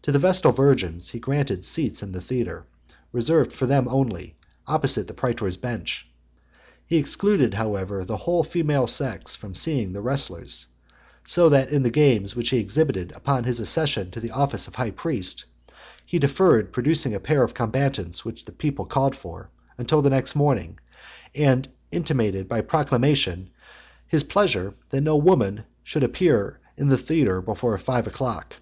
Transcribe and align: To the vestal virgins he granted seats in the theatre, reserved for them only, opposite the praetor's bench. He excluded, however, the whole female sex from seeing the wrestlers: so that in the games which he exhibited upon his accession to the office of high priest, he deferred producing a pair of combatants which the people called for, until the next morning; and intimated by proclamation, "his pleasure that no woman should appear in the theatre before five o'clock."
To 0.00 0.12
the 0.12 0.18
vestal 0.18 0.52
virgins 0.52 1.10
he 1.10 1.18
granted 1.18 1.62
seats 1.62 2.02
in 2.02 2.12
the 2.12 2.22
theatre, 2.22 2.64
reserved 3.12 3.52
for 3.52 3.66
them 3.66 3.86
only, 3.86 4.34
opposite 4.66 5.08
the 5.08 5.12
praetor's 5.12 5.58
bench. 5.58 6.08
He 6.86 6.96
excluded, 6.96 7.52
however, 7.52 8.02
the 8.02 8.16
whole 8.16 8.42
female 8.42 8.86
sex 8.86 9.36
from 9.36 9.54
seeing 9.54 9.92
the 9.92 10.00
wrestlers: 10.00 10.68
so 11.26 11.50
that 11.50 11.70
in 11.70 11.82
the 11.82 11.90
games 11.90 12.34
which 12.34 12.48
he 12.48 12.56
exhibited 12.58 13.12
upon 13.12 13.44
his 13.44 13.60
accession 13.60 14.10
to 14.12 14.20
the 14.20 14.30
office 14.30 14.68
of 14.68 14.76
high 14.76 14.90
priest, 14.92 15.44
he 16.06 16.18
deferred 16.18 16.72
producing 16.72 17.14
a 17.14 17.20
pair 17.20 17.42
of 17.42 17.52
combatants 17.52 18.24
which 18.24 18.46
the 18.46 18.52
people 18.52 18.86
called 18.86 19.14
for, 19.14 19.50
until 19.76 20.00
the 20.00 20.08
next 20.08 20.34
morning; 20.34 20.78
and 21.34 21.68
intimated 21.92 22.48
by 22.48 22.62
proclamation, 22.62 23.50
"his 24.06 24.24
pleasure 24.24 24.72
that 24.88 25.02
no 25.02 25.16
woman 25.18 25.64
should 25.82 26.04
appear 26.04 26.58
in 26.78 26.88
the 26.88 26.96
theatre 26.96 27.42
before 27.42 27.76
five 27.76 28.06
o'clock." 28.06 28.56